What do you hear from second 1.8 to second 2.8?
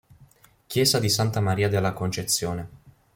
Concezione